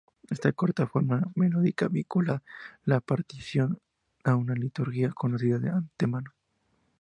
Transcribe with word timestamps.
Esta 0.35 0.51
corta 0.59 0.87
forma 0.93 1.17
melódica 1.35 1.87
vincula 1.87 2.41
la 2.85 3.01
partición 3.01 3.79
a 4.23 4.35
una 4.35 4.55
liturgia 4.55 5.11
conocida 5.11 5.59
de 5.59 5.69
antemano. 5.69 6.31